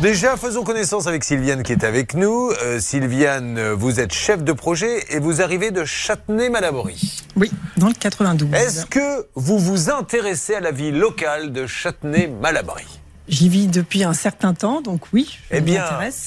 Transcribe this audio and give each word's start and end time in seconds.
Déjà, 0.00 0.38
faisons 0.38 0.64
connaissance 0.64 1.06
avec 1.06 1.24
Sylviane 1.24 1.62
qui 1.62 1.72
est 1.72 1.84
avec 1.84 2.14
nous. 2.14 2.50
Euh, 2.62 2.80
Sylviane, 2.80 3.72
vous 3.72 4.00
êtes 4.00 4.14
chef 4.14 4.42
de 4.42 4.52
projet 4.52 5.04
et 5.10 5.18
vous 5.18 5.42
arrivez 5.42 5.72
de 5.72 5.84
Châtenay-Malabry. 5.84 7.22
Oui, 7.36 7.52
dans 7.76 7.88
le 7.88 7.92
92. 7.92 8.54
Est-ce 8.54 8.86
que 8.86 9.26
vous 9.34 9.58
vous 9.58 9.90
intéressez 9.90 10.54
à 10.54 10.60
la 10.60 10.70
vie 10.70 10.90
locale 10.90 11.52
de 11.52 11.66
Châtenay-Malabry? 11.66 12.99
J'y 13.30 13.48
vis 13.48 13.68
depuis 13.68 14.02
un 14.02 14.12
certain 14.12 14.54
temps, 14.54 14.80
donc 14.80 15.02
oui, 15.12 15.38
je 15.50 15.56
Eh 15.56 15.60
bien, 15.60 15.84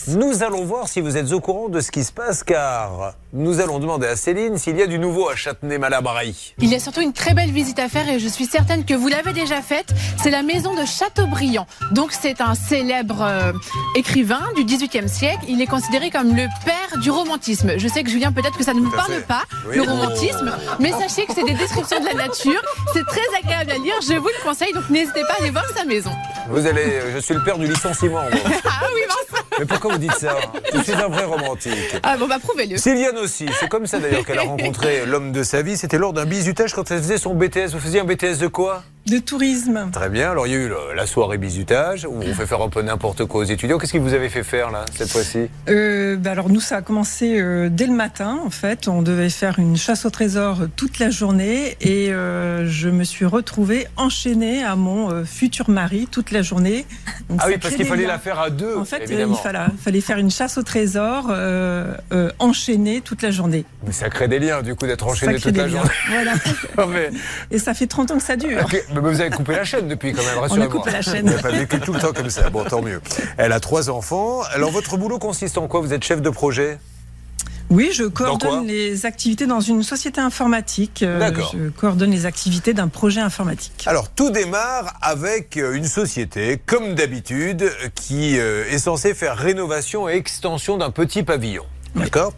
nous 0.08 0.42
allons 0.42 0.64
voir 0.64 0.88
si 0.88 1.02
vous 1.02 1.18
êtes 1.18 1.34
au 1.34 1.42
courant 1.42 1.68
de 1.68 1.82
ce 1.82 1.92
qui 1.92 2.02
se 2.06 2.14
passe, 2.14 2.46
car 2.46 3.14
nous 3.34 3.60
allons 3.60 3.80
demander 3.80 4.08
à 4.08 4.16
Céline 4.16 4.58
s'il 4.58 4.78
y 4.78 4.82
a 4.82 4.88
du 4.88 5.00
nouveau 5.00 5.28
à 5.28 5.36
Châtenay-Malabry. 5.36 6.54
Il 6.60 6.70
y 6.70 6.76
a 6.76 6.80
surtout 6.80 7.02
une 7.02 7.12
très 7.12 7.34
belle 7.34 7.52
visite 7.52 7.78
à 7.80 7.90
faire 7.90 8.08
et 8.08 8.20
je 8.20 8.28
suis 8.30 8.46
certaine 8.46 8.86
que 8.86 8.94
vous 8.94 9.10
l'avez 9.10 9.34
déjà 9.34 9.62
faite. 9.62 9.94
C'est 10.22 10.30
la 10.30 10.44
maison 10.44 10.74
de 10.76 10.86
Chateaubriand. 10.86 11.68
Donc 11.92 12.14
c'est 12.14 12.40
un 12.40 12.56
célèbre 12.56 13.22
euh, 13.22 13.52
écrivain 13.98 14.42
du 14.56 14.64
XVIIIe 14.64 15.10
siècle. 15.10 15.44
Il 15.50 15.62
est 15.62 15.68
considéré 15.68 16.10
comme 16.10 16.30
le 16.34 16.48
père 16.64 17.00
du 17.02 17.12
romantisme. 17.12 17.74
Je 17.78 17.88
sais 17.90 18.04
que 18.04 18.10
Julien, 18.10 18.32
peut-être 18.32 18.58
que 18.58 18.64
ça 18.64 18.74
ne 18.74 18.80
vous 18.80 18.92
parle 18.92 19.12
fait. 19.12 19.28
pas, 19.28 19.44
Oui. 19.68 19.76
le 19.76 19.82
romantisme, 19.82 20.54
mais 20.80 20.92
sachez 20.92 21.26
que 21.26 21.34
c'est 21.34 21.44
des 21.44 21.56
descriptions 21.56 22.00
de 22.00 22.06
la 22.06 22.14
nature. 22.14 22.62
C'est 22.94 23.06
très 23.06 23.38
agréable 23.44 23.72
à 23.72 23.78
lire, 23.78 23.96
je 24.08 24.14
vous 24.14 24.28
le 24.28 24.44
conseille, 24.48 24.72
donc 24.74 24.90
n'hésitez 24.90 25.22
pas 25.24 25.34
à 25.34 25.42
aller 25.42 25.52
voir 25.52 25.66
sa 25.76 25.84
maison. 25.84 26.12
Vous 26.50 26.66
allez, 26.68 26.93
je 27.14 27.20
suis 27.20 27.34
le 27.34 27.44
père 27.44 27.58
du 27.58 27.68
licenciement. 27.68 28.22
moi. 28.24 28.32
Ah 28.66 28.88
oui, 28.94 29.02
Vincent 29.08 29.44
Mais 29.60 29.66
pourquoi 29.66 29.92
vous 29.94 29.98
dites 30.00 30.16
ça? 30.16 30.36
Je 30.76 30.82
suis 30.82 30.94
un 30.94 31.08
vrai 31.08 31.24
romantique. 31.26 31.74
Ah 32.04 32.18
bon, 32.18 32.28
bah 32.28 32.38
prouvez-le. 32.42 32.78
Sylviane 32.78 33.18
aussi, 33.18 33.46
c'est 33.60 33.70
comme 33.70 33.86
ça 33.88 34.00
d'ailleurs 34.00 34.26
qu'elle 34.26 34.40
a 34.40 34.44
rencontré 34.44 35.06
l'homme 35.08 35.32
de 35.32 35.44
sa 35.44 35.62
vie. 35.62 35.78
C'était 35.78 35.98
lors 35.98 36.14
d'un 36.14 36.26
bisutage 36.26 36.74
quand 36.74 36.90
elle 36.92 37.00
faisait 37.00 37.18
son 37.18 37.34
BTS. 37.36 37.70
Vous 37.74 37.80
faisiez 37.80 38.00
un 38.02 38.06
BTS 38.06 38.38
de 38.40 38.48
quoi? 38.48 38.84
De 39.06 39.18
tourisme. 39.18 39.90
Très 39.92 40.10
bien. 40.10 40.32
Alors 40.32 40.48
il 40.48 40.54
y 40.54 40.56
a 40.56 40.60
eu 40.60 40.70
le- 40.70 40.94
la 40.96 41.06
soirée 41.06 41.38
bisutage 41.38 42.06
où 42.10 42.22
on 42.22 42.34
fait 42.34 42.46
faire 42.46 42.62
un 42.62 42.70
peu 42.70 42.82
n'importe 42.82 43.26
quoi 43.26 43.42
aux 43.42 43.44
étudiants. 43.44 43.78
Qu'est-ce 43.78 43.92
qui 43.92 43.98
vous 44.00 44.14
avez 44.14 44.30
fait 44.30 44.44
faire 44.44 44.72
là 44.72 44.86
cette 44.96 45.10
fois-ci? 45.12 45.50
Euh, 45.68 46.16
bah 46.16 46.32
alors 46.32 46.48
nous, 46.50 46.62
ça 46.62 46.78
a 46.78 46.82
commencé 46.82 47.38
euh, 47.38 47.68
dès 47.70 47.86
le 47.88 47.92
matin, 47.92 48.40
en 48.46 48.50
fait. 48.50 48.88
On 48.88 49.02
devait 49.02 49.30
faire 49.30 49.60
une 49.60 49.76
chasse 49.76 50.06
au 50.06 50.10
trésor 50.10 50.62
euh, 50.62 50.68
toute 50.74 51.00
la 51.00 51.10
journée 51.10 51.76
et 51.82 52.14
euh, 52.14 52.66
je 52.70 52.88
me 52.88 53.04
suis 53.04 53.26
retrouvée 53.26 53.88
enchaînée 53.98 54.64
à 54.64 54.78
mon 54.78 55.12
euh, 55.12 55.26
futur 55.26 55.70
mari 55.70 56.08
toute 56.10 56.32
la 56.32 56.42
journée. 56.42 56.86
Donc, 57.30 57.40
Ah 57.44 57.48
oui, 57.50 57.58
parce 57.62 57.76
qu'il 57.76 57.86
fallait 57.86 58.04
liens. 58.04 58.08
la 58.08 58.20
faire 58.20 58.40
à 58.40 58.50
deux. 58.52 58.78
En 58.78 58.86
fait, 58.86 59.02
euh, 59.12 59.26
il 59.30 59.36
fallait, 59.36 59.60
fallait 59.84 60.00
faire 60.02 60.18
une 60.18 60.32
chasse 60.32 60.58
au 60.58 60.63
trésor 60.64 61.28
euh, 61.30 61.94
euh, 62.12 62.32
enchaînée 62.40 63.02
toute 63.02 63.22
la 63.22 63.32
journée. 63.32 63.66
Mais 63.86 63.92
ça 63.94 64.10
crée 64.10 64.28
des 64.28 64.40
liens 64.40 64.62
du 64.62 64.76
coup 64.76 64.86
d'être 64.88 65.06
enchaîné 65.08 65.40
toute 65.40 65.56
la 65.56 65.68
liens. 65.68 65.70
journée. 65.70 65.90
Voilà. 66.10 66.34
Non, 66.78 66.88
mais, 66.88 67.10
Et 67.52 67.60
ça 67.60 67.74
fait 67.74 67.86
30 67.88 68.12
ans 68.12 68.18
que 68.18 68.24
ça 68.24 68.36
dure. 68.36 68.66
mais 68.94 69.00
vous 69.00 69.22
avez 69.22 69.30
coupé 69.30 69.54
la 69.56 69.64
chaîne 69.64 69.88
depuis 69.88 70.12
quand 70.14 70.24
même, 70.24 70.40
rassurez-moi. 70.40 70.68
coupé 70.70 70.92
la 70.92 71.02
chaîne. 71.04 71.26
Vous 71.26 71.30
n'avez 71.32 71.42
pas 71.42 71.52
vécu 71.52 71.80
tout 71.80 71.94
le 71.94 72.00
temps 72.00 72.14
comme 72.14 72.30
ça. 72.30 72.50
Bon, 72.50 72.64
tant 72.64 72.82
mieux. 72.82 73.00
Elle 73.38 73.52
a 73.52 73.60
trois 73.60 73.90
enfants. 73.90 74.42
Alors 74.54 74.72
votre 74.72 74.98
boulot 74.98 75.20
consiste 75.20 75.58
en 75.58 75.68
quoi? 75.68 75.82
Vous 75.82 75.94
êtes 75.94 76.04
chef 76.04 76.22
de 76.22 76.30
projet? 76.30 76.78
Oui, 77.74 77.90
je 77.92 78.04
coordonne 78.04 78.68
les 78.68 79.08
activités 79.08 79.48
dans 79.48 79.60
une 79.60 79.82
société 79.82 80.22
informatique. 80.22 81.02
Euh, 81.02 81.18
D'accord. 81.18 81.56
Je 81.58 81.70
coordonne 81.70 82.12
les 82.12 82.28
activités 82.28 82.76
d'un 82.76 82.88
projet 82.88 83.20
informatique. 83.20 83.84
Alors, 83.88 84.10
tout 84.12 84.30
démarre 84.30 84.94
avec 85.02 85.58
euh, 85.58 85.74
une 85.74 85.86
société, 85.86 86.62
comme 86.64 86.94
d'habitude, 86.94 87.72
qui 87.96 88.38
euh, 88.38 88.64
est 88.70 88.78
censée 88.78 89.16
faire 89.16 89.36
rénovation 89.36 90.08
et 90.08 90.14
extension 90.14 90.78
d'un 90.78 90.92
petit 90.92 91.24
pavillon. 91.24 91.64
D'accord? 91.96 92.36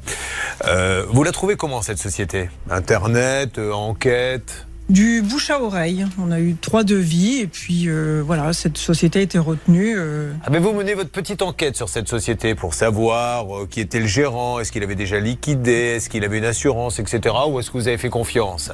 Euh, 0.68 1.06
Vous 1.10 1.24
la 1.26 1.34
trouvez 1.34 1.58
comment, 1.58 1.82
cette 1.82 2.00
société? 2.00 2.50
Internet, 2.70 3.60
enquête? 3.60 4.66
Du 4.88 5.24
bouche 5.24 5.50
à 5.50 5.62
oreille. 5.62 6.06
On 6.20 6.30
a 6.32 6.40
eu 6.40 6.56
trois 6.56 6.84
devis 6.84 7.40
et 7.40 7.48
puis 7.48 7.86
euh, 7.88 8.22
voilà, 8.24 8.54
cette 8.54 8.78
société 8.78 9.20
a 9.20 9.22
été 9.24 9.40
retenue. 9.40 9.96
euh, 9.98 10.32
ah, 10.44 10.50
mais 10.52 10.60
Vous 10.60 10.74
menez 10.74 10.94
votre 10.94 11.10
petite 11.10 11.42
enquête 11.42 11.76
sur 11.76 11.90
cette 11.90 12.08
société 12.08 12.54
pour 12.54 12.76
savoir 12.76 13.64
euh, 13.64 13.68
qui 13.70 13.80
était 13.80 14.00
le 14.00 14.06
gérant, 14.06 14.60
est-ce 14.60 14.72
qu'il 14.72 14.84
avait 14.84 14.96
déjà 14.96 15.20
liquidé, 15.20 15.72
est-ce 15.72 16.08
qu'il 16.10 16.24
avait 16.24 16.38
une 16.38 16.46
assurance, 16.46 17.00
etc. 17.00 17.36
Ou 17.50 17.60
est-ce 17.60 17.72
que 17.72 17.78
vous 17.78 17.88
avez 17.88 17.98
fait 17.98 18.10
confiance? 18.10 18.72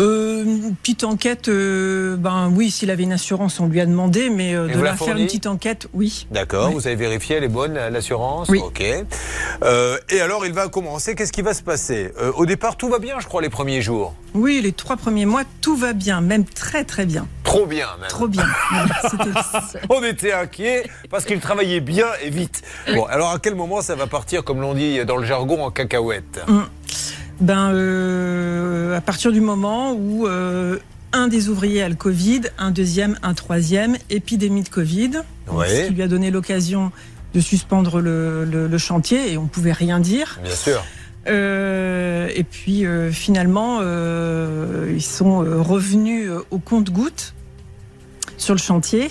Euh, 0.00 0.42
une 0.44 0.74
petite 0.74 1.04
enquête, 1.04 1.48
euh, 1.48 2.16
ben 2.16 2.50
oui, 2.52 2.70
s'il 2.70 2.90
avait 2.90 3.04
une 3.04 3.12
assurance, 3.12 3.60
on 3.60 3.68
lui 3.68 3.80
a 3.80 3.86
demandé, 3.86 4.28
mais 4.28 4.52
euh, 4.54 4.66
de 4.66 4.80
la 4.80 4.96
faire 4.96 5.16
une 5.16 5.26
petite 5.26 5.46
enquête, 5.46 5.86
oui. 5.94 6.26
D'accord, 6.32 6.68
Oui. 6.68 6.74
vous 6.74 6.86
avez 6.88 6.96
vérifié, 6.96 7.36
elle 7.36 7.44
est 7.44 7.48
bonne, 7.48 7.74
la- 7.74 7.90
l'assurance 7.90 8.48
Oui. 8.48 8.60
Ok. 8.64 8.80
Et 8.80 10.20
alors, 10.20 10.44
il 10.46 10.52
va 10.52 10.68
commencer, 10.68 11.14
qu'est-ce 11.14 11.32
qui 11.32 11.42
va 11.42 11.54
se 11.54 11.62
passer 11.62 12.12
Au 12.36 12.44
départ, 12.44 12.76
tout 12.76 12.88
va 12.88 12.98
bien, 12.98 13.20
je 13.20 13.26
crois, 13.26 13.40
les 13.40 13.48
premiers 13.50 13.82
jours. 13.82 14.14
Oui, 14.34 14.60
les 14.62 14.72
trois 14.72 14.96
premiers 14.96 15.26
mois, 15.26 15.42
tout 15.60 15.76
va 15.76 15.92
bien, 15.92 16.20
même 16.20 16.44
très 16.44 16.84
très 16.84 17.06
bien. 17.06 17.28
Trop 17.44 17.66
bien, 17.66 17.86
même. 18.00 18.08
Trop 18.08 18.26
bien. 18.26 18.46
On 19.90 20.02
était 20.02 20.32
inquiets 20.32 20.82
parce 21.08 21.24
qu'il 21.24 21.38
travaillait 21.38 21.80
bien 21.80 22.06
et 22.22 22.30
vite. 22.30 22.62
Bon, 22.94 23.04
alors 23.04 23.30
à 23.30 23.38
quel 23.38 23.54
moment 23.54 23.80
ça 23.80 23.94
va 23.94 24.08
partir, 24.08 24.42
comme 24.42 24.60
l'on 24.60 24.74
dit 24.74 25.04
dans 25.04 25.16
le 25.16 25.24
jargon, 25.24 25.62
en 25.64 25.70
cacahuète 25.70 26.40
Ben, 27.40 27.72
euh, 27.72 28.96
à 28.96 29.00
partir 29.00 29.32
du 29.32 29.40
moment 29.40 29.92
où 29.92 30.26
euh, 30.26 30.78
un 31.12 31.28
des 31.28 31.48
ouvriers 31.48 31.82
a 31.82 31.88
le 31.88 31.94
Covid, 31.94 32.42
un 32.58 32.70
deuxième, 32.70 33.18
un 33.22 33.34
troisième, 33.34 33.96
épidémie 34.10 34.62
de 34.62 34.68
Covid, 34.68 35.10
Ouais. 35.50 35.68
ce 35.68 35.86
qui 35.88 35.94
lui 35.94 36.02
a 36.02 36.08
donné 36.08 36.30
l'occasion 36.30 36.90
de 37.34 37.40
suspendre 37.40 38.00
le, 38.00 38.44
le- 38.44 38.68
le 38.68 38.78
chantier 38.78 39.32
et 39.32 39.36
on 39.38 39.46
pouvait 39.46 39.72
rien 39.72 39.98
dire. 40.00 40.38
Bien 40.42 40.54
sûr. 40.54 40.84
Euh, 41.26 42.28
et 42.34 42.44
puis 42.44 42.84
finalement, 43.10 43.80
ils 43.82 45.02
sont 45.02 45.38
revenus 45.38 46.30
au 46.50 46.58
compte-gouttes 46.58 47.34
sur 48.36 48.54
le 48.54 48.60
chantier. 48.60 49.10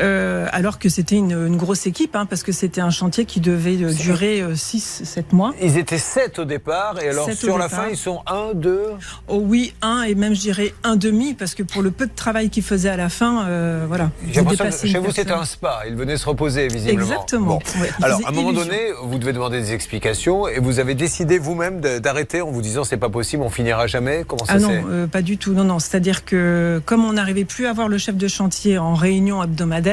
Euh, 0.00 0.46
alors 0.52 0.78
que 0.78 0.88
c'était 0.88 1.16
une, 1.16 1.32
une 1.32 1.56
grosse 1.56 1.86
équipe, 1.86 2.14
hein, 2.16 2.26
parce 2.26 2.42
que 2.42 2.52
c'était 2.52 2.80
un 2.80 2.90
chantier 2.90 3.24
qui 3.24 3.40
devait 3.40 3.82
euh, 3.82 3.92
durer 3.92 4.42
6-7 4.54 5.24
mois. 5.32 5.54
Ils 5.60 5.78
étaient 5.78 5.98
sept 5.98 6.38
au 6.38 6.44
départ, 6.44 7.00
et 7.02 7.08
alors 7.08 7.26
Sept 7.26 7.38
sur 7.38 7.58
la 7.58 7.66
départ. 7.68 7.84
fin, 7.84 7.90
ils 7.90 7.96
sont 7.96 8.20
un, 8.26 8.54
deux. 8.54 8.82
Oh 9.28 9.40
oui, 9.42 9.74
un 9.82 10.02
et 10.02 10.14
même 10.14 10.34
je 10.34 10.40
dirais 10.40 10.74
un 10.84 10.96
demi, 10.96 11.34
parce 11.34 11.54
que 11.54 11.62
pour 11.62 11.82
le 11.82 11.90
peu 11.90 12.06
de 12.06 12.14
travail 12.14 12.50
qu'il 12.50 12.62
faisait 12.62 12.88
à 12.88 12.96
la 12.96 13.08
fin, 13.08 13.46
euh, 13.46 13.84
voilà. 13.88 14.10
J'ai 14.30 14.40
l'impression 14.42 14.88
chez 14.88 14.98
vous, 14.98 15.10
c'était 15.10 15.32
un 15.32 15.44
spa. 15.44 15.80
Ils 15.88 15.94
venaient 15.96 16.16
se 16.16 16.26
reposer, 16.28 16.68
visiblement. 16.68 17.02
Exactement. 17.02 17.46
Bon. 17.46 17.80
Ouais, 17.80 17.90
Alors, 18.02 18.20
à 18.24 18.28
un 18.28 18.32
moment 18.32 18.50
illusion. 18.50 18.66
donné, 18.68 18.80
vous 19.02 19.18
devez 19.18 19.32
demander 19.32 19.60
des 19.60 19.72
explications, 19.72 20.48
et 20.48 20.60
vous 20.60 20.78
avez 20.80 20.94
décidé 20.94 21.38
vous-même 21.38 21.80
d'arrêter 21.80 22.40
en 22.40 22.50
vous 22.50 22.62
disant 22.62 22.84
c'est 22.84 22.96
pas 22.96 23.08
possible, 23.10 23.42
on 23.42 23.50
finira 23.50 23.86
jamais. 23.86 24.24
Comment 24.26 24.44
ça 24.44 24.54
Ah 24.54 24.58
non, 24.58 24.84
euh, 24.90 25.06
pas 25.06 25.22
du 25.22 25.38
tout. 25.38 25.52
Non, 25.52 25.64
non. 25.64 25.78
C'est-à-dire 25.78 26.24
que 26.24 26.80
comme 26.84 27.04
on 27.04 27.14
n'arrivait 27.14 27.44
plus 27.44 27.66
à 27.66 27.72
voir 27.72 27.88
le 27.88 27.98
chef 27.98 28.16
de 28.16 28.28
chantier 28.28 28.78
en 28.78 28.94
réunion 28.94 29.42
hebdomadaire, 29.42 29.87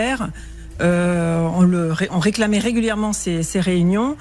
euh, 0.81 1.39
on, 1.55 1.61
le, 1.61 1.91
ré- 1.93 2.09
on 2.11 2.19
réclamait 2.19 2.59
régulièrement 2.59 3.13
ces, 3.13 3.43
ces 3.43 3.59
réunions. 3.59 4.17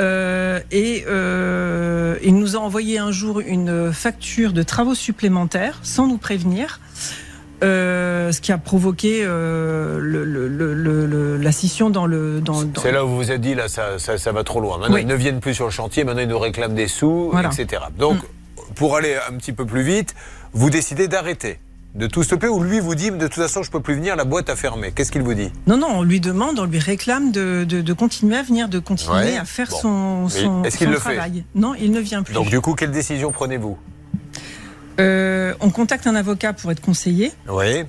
Euh, 0.00 0.60
et 0.70 1.04
euh, 1.08 2.16
il 2.22 2.36
nous 2.36 2.54
a 2.56 2.60
envoyé 2.60 2.98
un 2.98 3.10
jour 3.10 3.40
une 3.40 3.92
facture 3.92 4.52
de 4.52 4.62
travaux 4.62 4.94
supplémentaires 4.94 5.80
sans 5.82 6.06
nous 6.06 6.18
prévenir. 6.18 6.78
euh, 7.64 8.30
ce 8.30 8.40
qui 8.40 8.52
a 8.52 8.58
provoqué 8.58 9.22
euh, 9.24 9.98
le, 10.00 10.24
le- 10.24 10.46
le- 10.46 10.74
le- 10.74 11.06
le- 11.06 11.36
la 11.38 11.50
scission 11.50 11.90
dans 11.90 12.06
le. 12.06 12.40
Dans, 12.40 12.62
dans- 12.62 12.80
C'est 12.80 12.92
là 12.92 13.04
où 13.04 13.08
vous 13.08 13.16
vous 13.16 13.32
êtes 13.32 13.40
dit, 13.40 13.56
là, 13.56 13.66
ça, 13.66 13.98
ça, 13.98 14.16
ça 14.18 14.30
va 14.30 14.44
trop 14.44 14.60
loin. 14.60 14.78
Maintenant, 14.78 14.94
Oui. 14.94 15.00
ils 15.02 15.08
ne 15.08 15.14
viennent 15.16 15.40
plus 15.40 15.54
sur 15.54 15.64
le 15.64 15.72
chantier, 15.72 16.04
maintenant, 16.04 16.22
ils 16.22 16.28
nous 16.28 16.38
réclament 16.38 16.76
des 16.76 16.86
sous, 16.86 17.30
Voilà. 17.32 17.50
etc. 17.52 17.82
Donc, 17.98 18.18
pour 18.76 18.94
aller 18.96 19.16
un 19.28 19.36
petit 19.36 19.52
peu 19.52 19.66
plus 19.66 19.82
vite, 19.82 20.14
vous 20.52 20.70
décidez 20.70 21.08
d'arrêter, 21.08 21.58
de 21.94 22.06
tout 22.06 22.22
stopper, 22.22 22.48
ou 22.48 22.62
lui 22.62 22.80
vous 22.80 22.94
dit, 22.94 23.10
de 23.10 23.16
toute 23.26 23.34
façon, 23.34 23.62
je 23.62 23.70
peux 23.70 23.80
plus 23.80 23.94
venir, 23.94 24.14
la 24.14 24.24
boîte 24.24 24.50
a 24.50 24.56
fermé. 24.56 24.92
Qu'est-ce 24.94 25.10
qu'il 25.10 25.22
vous 25.22 25.34
dit? 25.34 25.50
Non, 25.66 25.76
non, 25.76 25.88
on 25.90 26.02
lui 26.02 26.20
demande, 26.20 26.58
on 26.58 26.64
lui 26.64 26.78
réclame 26.78 27.32
de, 27.32 27.64
de, 27.64 27.80
de 27.80 27.92
continuer 27.92 28.36
à 28.36 28.42
venir, 28.42 28.68
de 28.68 28.78
continuer 28.78 29.16
Ouais. 29.16 29.36
à 29.38 29.44
faire 29.44 29.68
Bon. 29.82 30.28
son, 30.28 30.62
est-ce 30.64 30.76
qu'il 30.78 30.88
le 30.88 30.94
fait? 30.98 31.14
travail. 31.14 31.44
Non, 31.54 31.74
il 31.74 31.90
ne 31.90 32.00
vient 32.00 32.22
plus. 32.22 32.34
Donc, 32.34 32.50
du 32.50 32.60
coup, 32.60 32.74
quelle 32.74 32.92
décision 32.92 33.32
prenez-vous? 33.32 33.76
Euh, 35.00 35.54
on 35.60 35.70
contacte 35.70 36.06
un 36.06 36.14
avocat 36.14 36.52
pour 36.52 36.70
être 36.72 36.80
conseillé 36.80 37.32
Oui. 37.48 37.84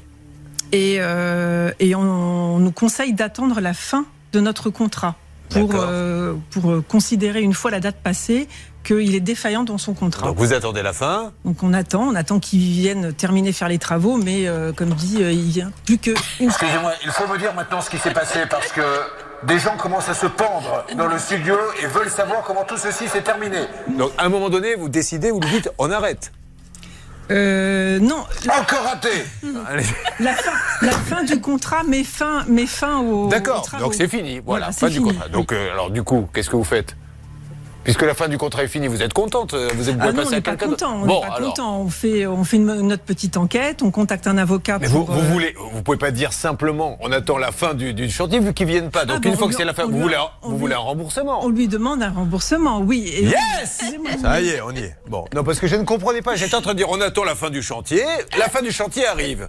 et, 0.72 0.98
euh, 1.00 1.72
et 1.80 1.96
on, 1.96 2.02
on 2.02 2.60
nous 2.60 2.72
conseille 2.72 3.14
d'attendre 3.14 3.60
la 3.62 3.74
fin 3.74 4.06
de 4.32 4.40
notre 4.40 4.70
contrat 4.70 5.16
pour, 5.50 5.72
euh, 5.74 6.36
pour 6.52 6.84
considérer 6.88 7.42
une 7.42 7.54
fois 7.56 7.72
la 7.72 7.80
date 7.80 7.98
passée 8.04 8.48
qu'il 8.96 9.16
est 9.16 9.20
défaillant 9.20 9.64
dans 9.64 9.78
son 9.78 9.94
contrat. 9.94 10.28
Donc, 10.28 10.38
vous 10.38 10.54
attendez 10.54 10.82
la 10.82 10.94
fin. 10.94 11.32
Donc 11.46 11.62
on 11.64 11.74
attend, 11.74 12.04
on 12.04 12.16
attend 12.16 12.40
qu'ils 12.40 12.60
viennent 12.60 13.14
terminer 13.14 13.52
faire 13.52 13.70
les 13.70 13.78
travaux, 13.78 14.18
mais 14.18 14.48
euh, 14.48 14.72
comme 14.74 14.94
dit, 14.94 15.22
euh, 15.22 15.32
il 15.32 15.50
vient 15.50 15.72
plus 15.86 15.98
qu'une 15.98 16.16
Excusez-moi, 16.40 16.94
il 17.04 17.12
faut 17.12 17.28
me 17.28 17.38
dire 17.38 17.54
maintenant 17.54 17.82
ce 17.82 17.90
qui 17.90 17.98
s'est 17.98 18.14
passé 18.14 18.40
parce 18.50 18.72
que 18.72 18.82
des 19.44 19.60
gens 19.60 19.78
commencent 19.78 20.10
à 20.10 20.14
se 20.14 20.26
pendre 20.26 20.86
dans 20.98 21.08
le 21.08 21.20
studio 21.20 21.56
et 21.82 21.86
veulent 21.88 22.10
savoir 22.10 22.42
comment 22.44 22.64
tout 22.66 22.78
ceci 22.78 23.08
s'est 23.08 23.22
terminé. 23.22 23.60
Donc, 23.98 24.12
à 24.18 24.26
un 24.26 24.30
moment 24.30 24.50
donné, 24.50 24.76
vous 24.76 24.90
décidez, 24.90 25.32
vous 25.32 25.40
lui 25.40 25.52
dites, 25.52 25.70
on 25.78 25.92
arrête. 25.92 26.32
Euh, 27.32 28.00
non, 28.00 28.26
Encore 28.60 28.84
raté 28.86 29.10
la 30.20 30.34
fin, 30.34 30.52
la 30.82 30.92
fin 30.92 31.24
du 31.24 31.40
contrat 31.40 31.84
met 31.84 32.04
fin, 32.04 32.44
met 32.48 32.66
fin 32.66 33.02
au. 33.02 33.28
D'accord, 33.30 33.68
donc 33.80 33.94
c'est 33.94 34.08
fini. 34.08 34.42
Voilà, 34.44 34.44
Voilà, 34.44 34.66
fin 34.68 34.72
c'est 34.72 34.90
du 34.90 34.94
fini, 34.98 35.10
contrat. 35.12 35.30
Donc, 35.30 35.52
euh, 35.52 35.72
alors, 35.74 35.92
du 35.92 36.02
coup, 36.02 36.28
qu'est-ce 36.34 36.50
que 36.50 36.56
vous 36.56 36.64
faites? 36.64 36.96
Puisque 37.84 38.02
la 38.04 38.14
fin 38.14 38.28
du 38.28 38.38
contrat 38.38 38.64
est 38.64 38.68
finie, 38.68 38.88
vous 38.88 39.02
êtes 39.02 39.14
contente 39.14 39.54
euh, 39.54 39.70
Vous 39.74 39.90
êtes 39.90 39.96
Ah 40.00 40.12
non, 40.12 40.18
passer 40.18 40.28
on 40.28 40.32
à 40.34 40.36
n'est 40.36 40.42
pas 40.42 40.52
quelqu'un 40.52 40.68
content. 40.70 40.96
On 41.02 41.06
Bon, 41.08 41.22
n'est 41.22 41.28
pas 41.28 41.34
alors. 41.36 41.50
content. 41.50 41.80
On 41.82 41.90
fait, 41.90 42.28
on 42.28 42.44
fait 42.44 42.58
une- 42.58 42.82
notre 42.82 43.04
petite 43.04 43.38
enquête, 43.38 43.82
on 43.82 43.90
contacte 43.90 44.28
un 44.28 44.38
avocat 44.38 44.78
Mais 44.80 44.90
pour. 44.90 45.10
vous 45.10 45.20
euh, 45.20 45.24
voulez, 45.32 45.56
vous 45.74 45.82
pouvez 45.82 45.98
pas 45.98 46.12
dire 46.12 46.34
simplement, 46.34 46.98
on 47.02 47.12
attend 47.12 47.38
la 47.38 47.52
fin 47.52 47.74
du, 47.74 47.94
du 47.94 48.10
chantier 48.12 48.40
vu 48.40 48.54
qu'ils 48.54 48.68
viennent 48.68 48.92
pas. 48.92 49.06
Donc 49.06 49.18
Ah 49.18 49.22
bon, 49.24 49.30
une 49.32 49.38
fois 49.38 49.48
que 49.48 49.56
c'est 49.56 49.66
la 49.66 49.74
fin, 49.74 49.86
on 49.86 49.88
vous 49.88 49.94
lui- 49.96 50.02
voulez, 50.04 50.18
vous 50.44 50.52
lui- 50.52 50.58
voulez 50.60 50.76
un 50.76 50.80
remboursement. 50.80 51.40
On 51.44 51.50
lui 51.50 51.68
demande 51.68 52.04
un 52.04 52.12
remboursement, 52.12 52.80
oui. 52.82 53.10
Et- 53.16 53.24
Yes. 53.24 53.82
Ça 54.22 54.42
y 54.42 54.50
est, 54.50 54.62
on 54.62 54.72
y 54.72 54.80
est. 54.80 54.96
Bon, 55.08 55.26
non, 55.34 55.44
parce 55.44 55.60
que 55.60 55.68
je 55.68 55.76
ne 55.76 55.84
comprenais 55.84 56.22
pas. 56.22 56.36
J'étais 56.36 56.56
en 56.56 56.62
train 56.62 56.74
de 56.74 56.78
dire, 56.78 56.90
on 56.90 57.00
attend 57.02 57.24
la 57.24 57.36
fin 57.36 57.50
du 57.50 57.64
chantier. 57.64 58.04
La 58.38 58.50
fin 58.50 58.62
du 58.62 58.72
chantier 58.72 59.06
arrive. 59.08 59.48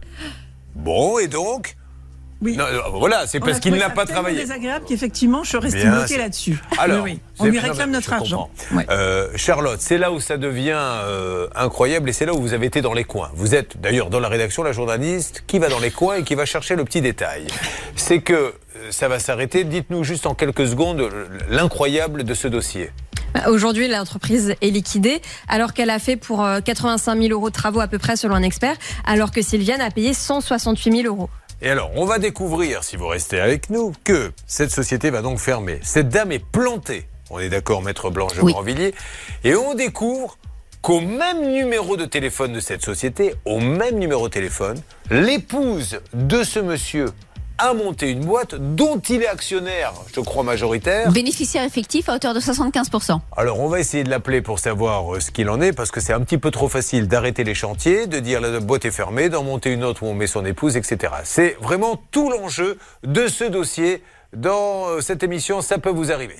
Bon, 0.76 1.18
et 1.18 1.26
donc 1.26 1.76
Oui. 2.42 2.56
Non, 2.56 2.64
non, 2.72 2.98
Voilà, 2.98 3.26
c'est 3.26 3.42
On 3.42 3.46
parce 3.46 3.60
qu'il 3.60 3.74
n'a 3.74 3.90
pas 3.90 4.04
tellement 4.06 4.22
travaillé. 4.22 4.38
désagréable 4.40 4.84
qu'effectivement, 4.88 5.42
je 5.44 5.50
suis 5.50 5.58
restée 5.58 5.82
Bien 5.82 5.96
bloquée 5.98 6.16
là-dessus. 6.18 6.58
Alors, 6.78 7.04
Oui. 7.04 7.20
On 7.38 7.44
c'est- 7.44 7.50
lui 7.50 7.58
réclame 7.58 7.90
notre 7.90 8.12
argent. 8.12 8.50
Ouais. 8.72 8.86
Euh, 8.90 9.28
Charlotte, 9.36 9.78
c'est 9.80 9.98
là 9.98 10.10
où 10.10 10.20
ça 10.20 10.36
devient 10.38 10.72
euh, 10.78 11.48
incroyable 11.54 12.08
et 12.08 12.12
c'est 12.12 12.24
là 12.26 12.32
où 12.34 12.40
vous 12.40 12.54
avez 12.54 12.66
été 12.66 12.80
dans 12.80 12.94
les 12.94 13.04
coins. 13.04 13.30
Vous 13.34 13.54
êtes 13.54 13.78
d'ailleurs 13.80 14.08
dans 14.10 14.20
la 14.20 14.28
rédaction, 14.28 14.62
la 14.62 14.72
journaliste 14.72 15.44
qui 15.46 15.58
va 15.58 15.68
dans 15.68 15.80
les 15.80 15.90
coins 15.90 16.16
et 16.16 16.22
qui 16.22 16.34
va 16.34 16.46
chercher 16.46 16.76
le 16.76 16.84
petit 16.84 17.02
détail. 17.02 17.46
C'est 17.94 18.20
que 18.22 18.32
euh, 18.32 18.52
ça 18.90 19.08
va 19.08 19.18
s'arrêter. 19.18 19.64
Dites-nous 19.64 20.02
juste 20.04 20.24
en 20.26 20.34
quelques 20.34 20.66
secondes 20.66 21.00
euh, 21.00 21.26
l'incroyable 21.50 22.24
de 22.24 22.32
ce 22.34 22.48
dossier. 22.48 22.90
Bah, 23.34 23.48
Aujourd'hui, 23.48 23.86
l'entreprise 23.86 24.54
est 24.60 24.70
liquidée 24.70 25.20
alors 25.46 25.74
qu'elle 25.74 25.90
a 25.90 25.98
fait 25.98 26.16
pour 26.16 26.42
euh, 26.44 26.60
85 26.60 27.20
000 27.20 27.32
euros 27.32 27.50
de 27.50 27.54
travaux 27.54 27.80
à 27.80 27.86
peu 27.86 27.98
près 27.98 28.16
selon 28.16 28.34
un 28.34 28.42
expert, 28.42 28.76
alors 29.06 29.30
que 29.30 29.42
Sylviane 29.42 29.80
a 29.82 29.90
payé 29.90 30.14
168 30.14 31.02
000 31.02 31.14
euros. 31.14 31.28
Et 31.62 31.68
alors, 31.68 31.90
on 31.94 32.06
va 32.06 32.18
découvrir, 32.18 32.82
si 32.84 32.96
vous 32.96 33.06
restez 33.06 33.38
avec 33.38 33.68
nous, 33.68 33.92
que 34.02 34.32
cette 34.46 34.70
société 34.70 35.10
va 35.10 35.20
donc 35.20 35.38
fermer. 35.38 35.78
Cette 35.82 36.08
dame 36.08 36.32
est 36.32 36.44
plantée. 36.44 37.06
On 37.28 37.38
est 37.38 37.50
d'accord, 37.50 37.82
maître 37.82 38.08
Blanche 38.08 38.34
de 38.34 38.40
Oui. 38.40 38.52
Grandvilliers. 38.52 38.94
Et 39.44 39.54
on 39.54 39.74
découvre 39.74 40.38
qu'au 40.80 41.00
même 41.00 41.52
numéro 41.52 41.98
de 41.98 42.06
téléphone 42.06 42.54
de 42.54 42.60
cette 42.60 42.82
société, 42.82 43.34
au 43.44 43.60
même 43.60 43.98
numéro 43.98 44.28
de 44.28 44.32
téléphone, 44.32 44.80
l'épouse 45.10 46.00
de 46.14 46.42
ce 46.42 46.60
monsieur 46.60 47.06
a 47.60 47.74
monté 47.74 48.10
une 48.10 48.24
boîte 48.24 48.54
dont 48.54 48.98
il 48.98 49.22
est 49.22 49.28
actionnaire, 49.28 49.92
je 50.14 50.20
crois 50.20 50.42
majoritaire. 50.42 51.12
Bénéficiaire 51.12 51.64
effectif 51.64 52.08
à 52.08 52.14
hauteur 52.14 52.34
de 52.34 52.40
75%. 52.40 53.20
Alors 53.36 53.60
on 53.60 53.68
va 53.68 53.80
essayer 53.80 54.02
de 54.02 54.10
l'appeler 54.10 54.40
pour 54.40 54.58
savoir 54.58 55.14
euh, 55.14 55.20
ce 55.20 55.30
qu'il 55.30 55.48
en 55.50 55.60
est, 55.60 55.72
parce 55.72 55.90
que 55.90 56.00
c'est 56.00 56.12
un 56.12 56.20
petit 56.20 56.38
peu 56.38 56.50
trop 56.50 56.68
facile 56.68 57.06
d'arrêter 57.06 57.44
les 57.44 57.54
chantiers, 57.54 58.06
de 58.06 58.18
dire 58.18 58.40
la 58.40 58.60
boîte 58.60 58.86
est 58.86 58.90
fermée, 58.90 59.28
d'en 59.28 59.44
monter 59.44 59.72
une 59.72 59.84
autre 59.84 60.02
où 60.02 60.06
on 60.06 60.14
met 60.14 60.26
son 60.26 60.44
épouse, 60.44 60.76
etc. 60.76 61.12
C'est 61.24 61.56
vraiment 61.60 62.02
tout 62.10 62.30
l'enjeu 62.30 62.78
de 63.04 63.28
ce 63.28 63.44
dossier 63.44 64.02
dans 64.34 64.88
euh, 64.88 65.00
cette 65.00 65.22
émission. 65.22 65.60
Ça 65.60 65.78
peut 65.78 65.90
vous 65.90 66.12
arriver. 66.12 66.36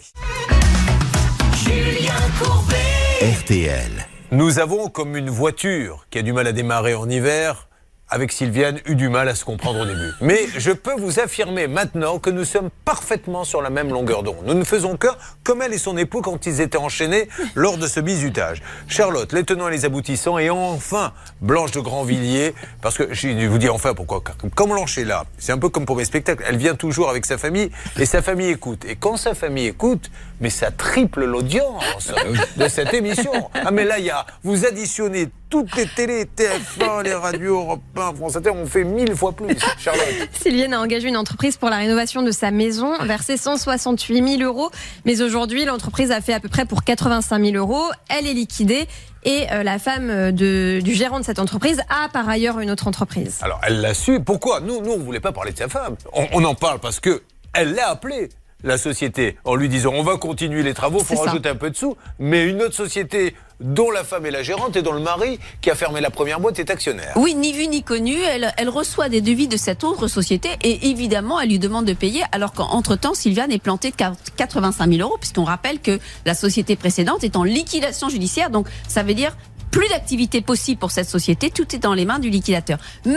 RTL. 3.20 4.06
Nous 4.32 4.58
avons 4.58 4.88
comme 4.88 5.16
une 5.16 5.28
voiture 5.28 6.06
qui 6.11 6.19
a 6.19 6.23
du 6.23 6.32
mal 6.32 6.46
à 6.46 6.52
démarrer 6.52 6.94
en 6.94 7.08
hiver. 7.08 7.69
Avec 8.12 8.32
Sylviane, 8.32 8.80
eu 8.86 8.96
du 8.96 9.08
mal 9.08 9.28
à 9.28 9.36
se 9.36 9.44
comprendre 9.44 9.80
au 9.80 9.84
début. 9.84 10.10
Mais 10.20 10.40
je 10.56 10.72
peux 10.72 10.94
vous 10.98 11.20
affirmer 11.20 11.68
maintenant 11.68 12.18
que 12.18 12.28
nous 12.28 12.44
sommes 12.44 12.70
parfaitement 12.84 13.44
sur 13.44 13.62
la 13.62 13.70
même 13.70 13.90
longueur 13.90 14.24
d'onde. 14.24 14.44
Nous 14.46 14.54
ne 14.54 14.64
faisons 14.64 14.96
que 14.96 15.06
comme 15.44 15.62
elle 15.62 15.72
et 15.72 15.78
son 15.78 15.96
époux 15.96 16.20
quand 16.20 16.44
ils 16.44 16.60
étaient 16.60 16.76
enchaînés 16.76 17.28
lors 17.54 17.78
de 17.78 17.86
ce 17.86 18.00
bizutage. 18.00 18.62
Charlotte, 18.88 19.32
les 19.32 19.44
tenants 19.44 19.68
et 19.68 19.70
les 19.70 19.84
aboutissants, 19.84 20.38
et 20.38 20.50
enfin 20.50 21.12
Blanche 21.40 21.70
de 21.70 21.78
Grandvilliers, 21.78 22.52
parce 22.82 22.98
que 22.98 23.14
je 23.14 23.46
vous 23.46 23.58
dis 23.58 23.68
enfin 23.68 23.94
pourquoi. 23.94 24.22
Comme 24.56 24.70
Blanche 24.70 24.98
est 24.98 25.04
là, 25.04 25.24
c'est 25.38 25.52
un 25.52 25.58
peu 25.58 25.68
comme 25.68 25.86
pour 25.86 25.96
mes 25.96 26.04
spectacles, 26.04 26.42
elle 26.48 26.56
vient 26.56 26.74
toujours 26.74 27.10
avec 27.10 27.24
sa 27.24 27.38
famille 27.38 27.70
et 27.96 28.06
sa 28.06 28.22
famille 28.22 28.48
écoute. 28.48 28.84
Et 28.86 28.96
quand 28.96 29.16
sa 29.16 29.34
famille 29.34 29.66
écoute, 29.66 30.10
mais 30.40 30.50
ça 30.50 30.72
triple 30.72 31.24
l'audience 31.24 32.12
de 32.56 32.66
cette 32.66 32.92
émission. 32.92 33.50
Ah 33.54 33.70
mais 33.70 33.84
là, 33.84 33.98
il 33.98 34.06
y 34.06 34.10
a, 34.10 34.26
vous 34.42 34.66
additionnez 34.66 35.28
toutes 35.50 35.75
les 35.76 35.87
télés, 35.87 36.25
TF1, 36.25 37.02
les 37.02 37.12
radios, 37.12 37.58
Europe 37.58 37.82
1, 37.97 38.14
France 38.14 38.37
Inter, 38.37 38.50
on 38.50 38.67
fait 38.67 38.85
mille 38.85 39.14
fois 39.17 39.32
plus. 39.32 39.56
Charlotte. 39.79 40.06
Sylviane 40.32 40.73
a 40.73 40.81
engagé 40.81 41.08
une 41.08 41.17
entreprise 41.17 41.56
pour 41.56 41.69
la 41.69 41.76
rénovation 41.76 42.23
de 42.23 42.31
sa 42.31 42.52
maison, 42.52 42.97
versé 43.02 43.37
168 43.37 44.38
000 44.38 44.43
euros. 44.43 44.70
Mais 45.05 45.20
aujourd'hui, 45.23 45.64
l'entreprise 45.64 46.12
a 46.12 46.20
fait 46.20 46.32
à 46.32 46.41
peu 46.41 46.49
près 46.49 46.64
pour 46.64 46.85
85 46.85 47.44
000 47.44 47.56
euros. 47.56 47.91
Elle 48.08 48.29
est 48.29 48.32
liquidée. 48.32 48.87
Et 49.25 49.47
euh, 49.52 49.62
la 49.62 49.79
femme 49.79 50.08
euh, 50.08 50.32
de, 50.32 50.81
du 50.82 50.94
gérant 50.94 51.20
de 51.20 51.25
cette 51.25 51.41
entreprise 51.41 51.82
a 51.91 52.08
par 52.08 52.26
ailleurs 52.29 52.61
une 52.61 52.70
autre 52.70 52.87
entreprise. 52.88 53.38
Alors, 53.43 53.61
elle 53.67 53.81
l'a 53.82 53.93
su. 53.93 54.20
Pourquoi? 54.20 54.61
Nous, 54.61 54.81
nous, 54.81 54.93
on 54.93 54.99
voulait 54.99 55.20
pas 55.20 55.32
parler 55.32 55.52
de 55.52 55.58
sa 55.58 55.69
femme. 55.69 55.97
On, 56.14 56.26
on 56.32 56.44
en 56.44 56.55
parle 56.55 56.79
parce 56.79 57.00
que 57.00 57.23
elle 57.52 57.75
l'a 57.75 57.91
appelé. 57.91 58.31
La 58.62 58.76
société, 58.76 59.38
en 59.44 59.55
lui 59.55 59.70
disant 59.70 59.93
on 59.94 60.02
va 60.02 60.19
continuer 60.19 60.62
les 60.62 60.75
travaux, 60.75 60.99
C'est 60.99 61.17
faut 61.17 61.23
rajouter 61.23 61.49
un 61.49 61.55
peu 61.55 61.70
de 61.70 61.76
sous. 61.76 61.97
Mais 62.19 62.47
une 62.47 62.61
autre 62.61 62.75
société 62.75 63.35
dont 63.60 63.90
la 63.90 64.04
femme 64.04 64.26
est 64.26 64.30
la 64.30 64.42
gérante 64.42 64.76
et 64.76 64.82
dont 64.82 64.92
le 64.92 65.00
mari, 65.00 65.38
qui 65.60 65.70
a 65.70 65.74
fermé 65.74 66.00
la 66.00 66.10
première 66.10 66.40
boîte, 66.40 66.58
est 66.58 66.70
actionnaire. 66.70 67.12
Oui, 67.16 67.34
ni 67.34 67.52
vu 67.52 67.66
ni 67.68 67.82
connu, 67.82 68.14
elle, 68.14 68.52
elle 68.56 68.68
reçoit 68.68 69.08
des 69.08 69.20
devis 69.20 69.48
de 69.48 69.56
cette 69.56 69.84
autre 69.84 70.08
société 70.08 70.48
et 70.62 70.88
évidemment, 70.88 71.40
elle 71.40 71.50
lui 71.50 71.58
demande 71.58 71.84
de 71.84 71.92
payer 71.92 72.22
alors 72.32 72.52
qu'entre-temps, 72.52 73.14
Sylviane 73.14 73.52
est 73.52 73.58
plantée 73.58 73.90
de 73.90 73.96
85 74.36 74.90
000 74.90 75.06
euros 75.06 75.18
puisqu'on 75.18 75.44
rappelle 75.44 75.80
que 75.80 75.98
la 76.24 76.34
société 76.34 76.76
précédente 76.76 77.24
est 77.24 77.36
en 77.36 77.44
liquidation 77.44 78.08
judiciaire. 78.08 78.50
Donc, 78.50 78.66
ça 78.88 79.02
veut 79.02 79.14
dire 79.14 79.36
plus 79.70 79.88
d'activité 79.88 80.40
possible 80.40 80.80
pour 80.80 80.90
cette 80.90 81.08
société, 81.08 81.50
tout 81.50 81.74
est 81.74 81.78
dans 81.78 81.94
les 81.94 82.04
mains 82.04 82.18
du 82.18 82.30
liquidateur. 82.30 82.78
Mais 83.04 83.12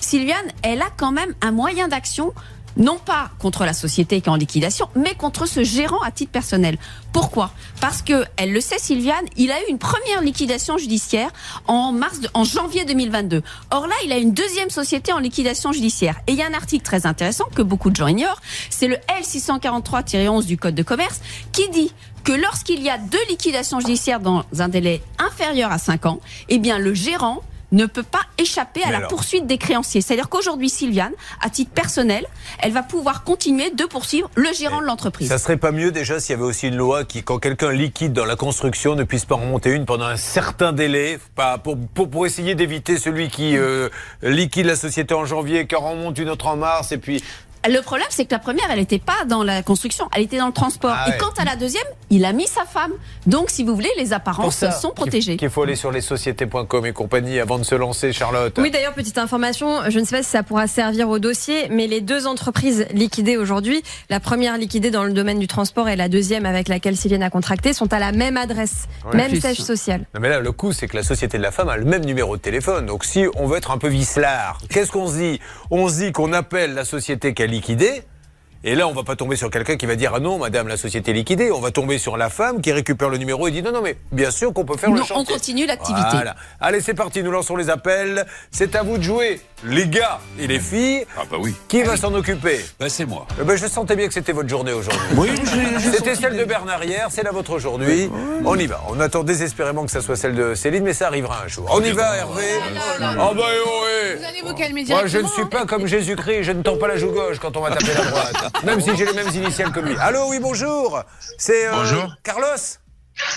Sylviane, 0.00 0.36
elle 0.62 0.82
a 0.82 0.90
quand 0.96 1.12
même 1.12 1.34
un 1.40 1.50
moyen 1.50 1.88
d'action 1.88 2.32
non 2.78 2.96
pas 2.96 3.30
contre 3.38 3.64
la 3.64 3.72
société 3.72 4.20
qui 4.20 4.28
est 4.28 4.32
en 4.32 4.36
liquidation, 4.36 4.88
mais 4.94 5.14
contre 5.14 5.46
ce 5.46 5.62
gérant 5.62 6.00
à 6.00 6.10
titre 6.10 6.32
personnel. 6.32 6.78
Pourquoi? 7.12 7.50
Parce 7.80 8.02
que 8.02 8.24
elle 8.36 8.52
le 8.52 8.60
sait, 8.60 8.78
Sylviane, 8.78 9.24
il 9.36 9.50
a 9.50 9.60
eu 9.60 9.64
une 9.68 9.78
première 9.78 10.22
liquidation 10.22 10.78
judiciaire 10.78 11.30
en 11.66 11.92
mars, 11.92 12.20
en 12.34 12.44
janvier 12.44 12.84
2022. 12.84 13.42
Or 13.70 13.86
là, 13.86 13.94
il 14.04 14.12
a 14.12 14.18
une 14.18 14.32
deuxième 14.32 14.70
société 14.70 15.12
en 15.12 15.18
liquidation 15.18 15.72
judiciaire. 15.72 16.16
Et 16.26 16.32
il 16.32 16.38
y 16.38 16.42
a 16.42 16.46
un 16.46 16.54
article 16.54 16.84
très 16.84 17.06
intéressant 17.06 17.46
que 17.54 17.62
beaucoup 17.62 17.90
de 17.90 17.96
gens 17.96 18.06
ignorent, 18.06 18.40
c'est 18.70 18.88
le 18.88 18.96
L643-11 19.20 20.46
du 20.46 20.56
Code 20.56 20.74
de 20.74 20.82
commerce 20.82 21.20
qui 21.52 21.68
dit 21.70 21.92
que 22.24 22.32
lorsqu'il 22.32 22.82
y 22.82 22.90
a 22.90 22.98
deux 22.98 23.24
liquidations 23.28 23.80
judiciaires 23.80 24.20
dans 24.20 24.44
un 24.58 24.68
délai 24.68 25.02
inférieur 25.18 25.72
à 25.72 25.78
5 25.78 26.06
ans, 26.06 26.20
eh 26.48 26.58
bien 26.58 26.78
le 26.78 26.94
gérant 26.94 27.42
ne 27.72 27.86
peut 27.86 28.02
pas 28.02 28.20
échapper 28.38 28.82
à 28.82 28.86
Mais 28.86 28.92
la 28.92 28.98
alors 28.98 29.10
poursuite 29.10 29.46
des 29.46 29.58
créanciers. 29.58 30.00
C'est-à-dire 30.00 30.28
qu'aujourd'hui, 30.28 30.70
Sylviane, 30.70 31.12
à 31.40 31.50
titre 31.50 31.70
personnel, 31.72 32.26
elle 32.60 32.72
va 32.72 32.82
pouvoir 32.82 33.24
continuer 33.24 33.70
de 33.70 33.84
poursuivre 33.84 34.30
le 34.34 34.52
gérant 34.52 34.80
de 34.80 34.86
l'entreprise. 34.86 35.28
Ça 35.28 35.38
serait 35.38 35.56
pas 35.56 35.72
mieux 35.72 35.90
déjà 35.90 36.20
s'il 36.20 36.34
y 36.34 36.38
avait 36.38 36.44
aussi 36.44 36.68
une 36.68 36.76
loi 36.76 37.04
qui, 37.04 37.22
quand 37.22 37.38
quelqu'un 37.38 37.72
liquide 37.72 38.12
dans 38.12 38.24
la 38.24 38.36
construction, 38.36 38.94
ne 38.94 39.04
puisse 39.04 39.24
pas 39.24 39.36
remonter 39.36 39.70
une 39.70 39.84
pendant 39.84 40.06
un 40.06 40.16
certain 40.16 40.72
délai, 40.72 41.18
pas 41.34 41.58
pour, 41.58 41.76
pour, 41.94 42.08
pour 42.08 42.26
essayer 42.26 42.54
d'éviter 42.54 42.98
celui 42.98 43.28
qui 43.28 43.56
euh, 43.56 43.88
liquide 44.22 44.66
la 44.66 44.76
société 44.76 45.14
en 45.14 45.24
janvier, 45.24 45.66
qui 45.66 45.76
en 45.76 45.90
remonte 45.90 46.18
une 46.18 46.30
autre 46.30 46.46
en 46.46 46.56
mars, 46.56 46.92
et 46.92 46.98
puis 46.98 47.22
Le 47.66 47.80
problème, 47.80 48.06
c'est 48.10 48.24
que 48.24 48.32
la 48.32 48.38
première, 48.38 48.66
elle 48.70 48.78
n'était 48.78 48.98
pas 48.98 49.24
dans 49.26 49.42
la 49.42 49.62
construction, 49.62 50.08
elle 50.14 50.22
était 50.22 50.38
dans 50.38 50.46
le 50.46 50.52
transport. 50.52 50.94
Ah 50.94 51.08
ouais. 51.08 51.16
Et 51.16 51.18
quant 51.18 51.32
à 51.38 51.44
la 51.44 51.56
deuxième, 51.56 51.84
il 52.10 52.24
a 52.24 52.32
mis 52.32 52.46
sa 52.46 52.64
femme. 52.64 52.92
Donc, 53.26 53.50
si 53.50 53.64
vous 53.64 53.74
voulez, 53.74 53.90
les 53.98 54.12
apparences 54.12 54.56
ça 54.56 54.70
sont 54.70 54.90
protégées. 54.90 55.36
Qu'il 55.36 55.50
faut 55.50 55.62
aller 55.62 55.76
sur 55.76 55.90
les 55.90 56.00
sociétés.com 56.00 56.86
et 56.86 56.92
compagnie 56.92 57.40
avant 57.40 57.58
de 57.58 57.64
se 57.64 57.74
lancer, 57.74 58.12
Charlotte. 58.12 58.56
Oui, 58.58 58.70
d'ailleurs, 58.70 58.94
petite 58.94 59.18
information, 59.18 59.82
je 59.88 59.98
ne 59.98 60.04
sais 60.04 60.16
pas 60.16 60.22
si 60.22 60.30
ça 60.30 60.42
pourra 60.42 60.66
servir 60.66 61.08
au 61.08 61.18
dossier, 61.18 61.68
mais 61.70 61.86
les 61.86 62.00
deux 62.00 62.26
entreprises 62.26 62.86
liquidées 62.92 63.36
aujourd'hui, 63.36 63.82
la 64.08 64.20
première 64.20 64.56
liquidée 64.56 64.90
dans 64.90 65.04
le 65.04 65.12
domaine 65.12 65.38
du 65.38 65.48
transport 65.48 65.88
et 65.88 65.96
la 65.96 66.08
deuxième 66.08 66.46
avec 66.46 66.68
laquelle 66.68 66.96
Sylviane 66.96 67.22
a 67.22 67.30
contracté, 67.30 67.72
sont 67.72 67.92
à 67.92 67.98
la 67.98 68.12
même 68.12 68.36
adresse, 68.36 68.86
même 69.12 69.34
siège 69.38 69.60
social. 69.60 70.02
Non 70.14 70.20
mais 70.20 70.28
là, 70.28 70.40
le 70.40 70.52
coup, 70.52 70.72
c'est 70.72 70.86
que 70.86 70.96
la 70.96 71.02
société 71.02 71.38
de 71.38 71.42
la 71.42 71.50
femme 71.50 71.68
a 71.68 71.76
le 71.76 71.84
même 71.84 72.04
numéro 72.04 72.36
de 72.36 72.42
téléphone. 72.42 72.86
Donc 72.86 73.04
si 73.04 73.26
on 73.36 73.46
veut 73.46 73.58
être 73.58 73.70
un 73.70 73.78
peu 73.78 73.88
vicelard, 73.88 74.58
qu'est-ce 74.70 74.92
qu'on 74.92 75.08
se 75.08 75.16
dit? 75.16 75.40
On 75.70 75.88
se 75.88 75.96
dit 75.96 76.12
qu'on 76.12 76.32
appelle 76.32 76.74
la 76.74 76.84
société 76.84 77.34
a 77.38 77.47
liquidé. 77.48 78.04
Et 78.64 78.74
là, 78.74 78.88
on 78.88 78.92
va 78.92 79.04
pas 79.04 79.14
tomber 79.14 79.36
sur 79.36 79.50
quelqu'un 79.50 79.76
qui 79.76 79.86
va 79.86 79.94
dire 79.94 80.12
ah 80.16 80.20
non, 80.20 80.36
madame, 80.36 80.66
la 80.66 80.76
société 80.76 81.12
est 81.12 81.14
liquidée. 81.14 81.52
On 81.52 81.60
va 81.60 81.70
tomber 81.70 81.96
sur 81.96 82.16
la 82.16 82.28
femme 82.28 82.60
qui 82.60 82.72
récupère 82.72 83.08
le 83.08 83.16
numéro 83.16 83.46
et 83.46 83.52
dit 83.52 83.62
non, 83.62 83.70
non, 83.70 83.82
mais 83.82 83.96
bien 84.10 84.32
sûr 84.32 84.52
qu'on 84.52 84.64
peut 84.64 84.76
faire 84.76 84.90
le 84.90 84.98
chantier. 84.98 85.14
on 85.16 85.24
continue 85.24 85.64
l'activité. 85.64 86.08
Voilà. 86.10 86.34
Allez, 86.60 86.80
c'est 86.80 86.94
parti. 86.94 87.22
Nous 87.22 87.30
lançons 87.30 87.54
les 87.54 87.70
appels. 87.70 88.26
C'est 88.50 88.74
à 88.74 88.82
vous 88.82 88.98
de 88.98 89.02
jouer, 89.04 89.40
les 89.64 89.86
gars 89.86 90.18
et 90.40 90.48
les 90.48 90.58
filles. 90.58 91.06
Ah 91.16 91.22
bah 91.30 91.36
oui. 91.40 91.54
Qui 91.68 91.82
va 91.82 91.96
s'en 91.96 92.12
occuper? 92.14 92.58
Bah 92.80 92.88
c'est 92.88 93.06
moi. 93.06 93.28
Eh 93.40 93.44
ben, 93.44 93.56
je 93.56 93.66
sentais 93.68 93.94
bien 93.94 94.08
que 94.08 94.14
c'était 94.14 94.32
votre 94.32 94.48
journée 94.48 94.72
aujourd'hui. 94.72 95.00
Oui, 95.16 95.30
C'était 95.92 96.16
celle 96.16 96.36
de 96.36 96.44
Bernard 96.44 96.82
hier, 96.82 97.08
c'est 97.10 97.22
la 97.22 97.30
vôtre 97.30 97.52
aujourd'hui. 97.52 98.10
On 98.44 98.56
y 98.58 98.66
va. 98.66 98.82
On 98.88 98.98
attend 98.98 99.22
désespérément 99.22 99.84
que 99.84 99.90
ça 99.92 100.00
soit 100.00 100.16
celle 100.16 100.34
de 100.34 100.54
Céline, 100.54 100.82
mais 100.82 100.94
ça 100.94 101.06
arrivera 101.06 101.42
un 101.44 101.48
jour. 101.48 101.68
On 101.70 101.82
y 101.82 101.92
va, 101.92 102.16
Hervé 102.16 102.42
Oh 103.20 103.34
bah 103.36 103.44
oh, 103.66 103.84
eh. 104.04 104.16
Vous 104.16 104.24
allez 104.24 104.42
vous 104.42 104.54
calmer 104.54 104.84
Moi, 104.88 105.06
je 105.06 105.18
ne 105.18 105.22
directement, 105.22 105.28
suis 105.28 105.42
hein. 105.42 105.48
pas 105.50 105.66
comme 105.66 105.86
Jésus-Christ, 105.86 106.42
je 106.42 106.52
ne 106.52 106.62
tends 106.62 106.76
pas 106.76 106.88
la 106.88 106.96
joue 106.96 107.12
gauche 107.12 107.38
quand 107.38 107.56
on 107.56 107.60
va 107.60 107.70
taper 107.70 107.94
la 107.94 108.04
droite. 108.04 108.47
Même 108.64 108.80
si 108.80 108.96
j'ai 108.96 109.06
les 109.06 109.12
mêmes 109.12 109.28
initiales 109.34 109.72
que 109.72 109.80
lui. 109.80 109.96
Allô, 110.00 110.28
oui, 110.28 110.38
bonjour. 110.40 111.02
C'est 111.38 111.66
euh, 111.66 111.72
Bonjour. 111.72 112.14
Carlos 112.22 112.46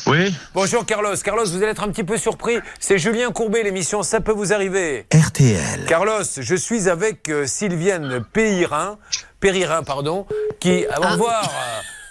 Oui, 0.07 0.33
Bonjour 0.53 0.85
Carlos. 0.85 1.15
Carlos, 1.23 1.45
vous 1.45 1.57
allez 1.57 1.71
être 1.71 1.83
un 1.83 1.89
petit 1.89 2.03
peu 2.03 2.17
surpris. 2.17 2.59
C'est 2.79 2.97
Julien 2.97 3.31
Courbet, 3.31 3.63
l'émission 3.63 4.03
Ça 4.03 4.21
peut 4.21 4.31
vous 4.31 4.53
arriver. 4.53 5.05
RTL. 5.13 5.85
Carlos, 5.87 6.23
je 6.37 6.55
suis 6.55 6.89
avec 6.89 7.29
euh, 7.29 7.45
Sylviane 7.45 8.23
Péirin, 8.33 8.97
Péririn, 9.39 9.83
pardon, 9.83 10.25
qui, 10.59 10.85
au 10.97 11.01
revoir, 11.01 11.49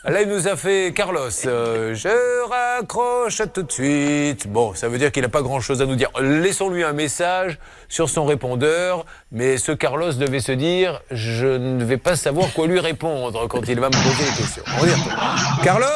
Là, 0.04 0.22
il 0.22 0.28
nous 0.28 0.48
a 0.48 0.56
fait 0.56 0.94
Carlos. 0.96 1.28
euh, 1.44 1.94
je 1.94 2.48
raccroche 2.48 3.42
tout 3.52 3.62
de 3.62 3.70
suite. 3.70 4.48
Bon, 4.48 4.72
ça 4.74 4.88
veut 4.88 4.96
dire 4.96 5.12
qu'il 5.12 5.22
n'a 5.22 5.28
pas 5.28 5.42
grand-chose 5.42 5.82
à 5.82 5.86
nous 5.86 5.94
dire. 5.94 6.08
Laissons-lui 6.18 6.84
un 6.84 6.94
message 6.94 7.58
sur 7.90 8.08
son 8.08 8.24
répondeur. 8.24 9.04
Mais 9.30 9.58
ce 9.58 9.72
Carlos 9.72 10.14
devait 10.14 10.40
se 10.40 10.52
dire, 10.52 11.02
je 11.10 11.46
ne 11.46 11.84
vais 11.84 11.98
pas 11.98 12.16
savoir 12.16 12.50
quoi 12.54 12.66
lui 12.66 12.80
répondre 12.80 13.46
quand 13.48 13.68
il 13.68 13.78
va 13.78 13.88
me 13.88 13.92
poser 13.92 14.30
des 14.30 14.36
questions. 14.38 14.62
On. 14.80 15.62
Carlos 15.62 15.86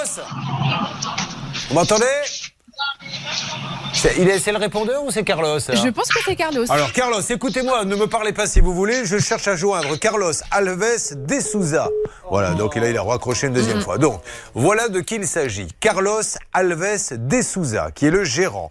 Vous 1.70 1.74
m'entendez? 1.74 2.04
C'est, 4.04 4.20
il 4.20 4.28
est, 4.28 4.38
c'est 4.38 4.52
le 4.52 4.58
répondeur 4.58 5.02
ou 5.02 5.10
c'est 5.10 5.24
Carlos 5.24 5.56
hein 5.56 5.74
Je 5.82 5.88
pense 5.88 6.08
que 6.08 6.18
c'est 6.22 6.36
Carlos. 6.36 6.66
alors 6.70 6.92
Carlos, 6.92 7.20
écoutez-moi, 7.22 7.86
ne 7.86 7.96
me 7.96 8.06
parlez 8.06 8.34
pas 8.34 8.46
si 8.46 8.60
vous 8.60 8.74
voulez, 8.74 9.06
je 9.06 9.18
cherche 9.18 9.48
à 9.48 9.56
joindre 9.56 9.96
Carlos 9.96 10.32
Alves 10.50 11.14
de 11.14 11.40
Souza. 11.40 11.88
Voilà, 12.28 12.52
donc 12.52 12.76
là 12.76 12.90
il 12.90 12.96
a 12.98 13.02
raccroché 13.02 13.46
une 13.46 13.54
deuxième 13.54 13.80
fois. 13.80 13.96
Donc 13.96 14.20
voilà 14.54 14.88
de 14.88 15.00
qui 15.00 15.14
il 15.14 15.26
s'agit. 15.26 15.68
Carlos 15.80 16.20
Alves 16.52 17.16
de 17.16 17.40
Souza, 17.40 17.90
qui 17.94 18.06
est 18.06 18.10
le 18.10 18.24
gérant. 18.24 18.68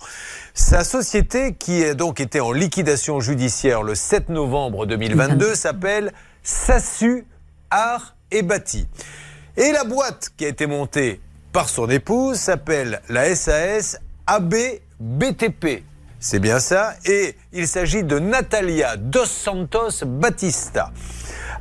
Sa 0.53 0.83
société, 0.83 1.55
qui 1.55 1.83
a 1.83 1.95
donc 1.95 2.19
été 2.19 2.39
en 2.39 2.51
liquidation 2.51 3.19
judiciaire 3.19 3.81
le 3.81 3.95
7 3.95 4.29
novembre 4.29 4.85
2022, 4.85 5.55
s'appelle 5.55 6.13
Sassu 6.43 7.25
Art 7.71 8.15
et 8.29 8.43
Bâti. 8.43 8.87
Et 9.57 9.71
la 9.71 9.83
boîte 9.83 10.29
qui 10.37 10.45
a 10.45 10.49
été 10.49 10.67
montée 10.67 11.21
par 11.51 11.69
son 11.69 11.89
épouse 11.89 12.37
s'appelle 12.37 13.01
la 13.09 13.35
SAS 13.35 13.97
AB 14.27 14.53
BTP. 14.99 15.83
C'est 16.19 16.39
bien 16.39 16.59
ça. 16.59 16.93
Et 17.05 17.35
il 17.51 17.67
s'agit 17.67 18.03
de 18.03 18.17
Natalia 18.19 18.95
Dos 18.97 19.25
Santos 19.25 20.05
Batista. 20.05 20.91